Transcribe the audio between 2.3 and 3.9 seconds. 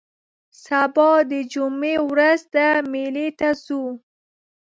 ده مېلې ته ځو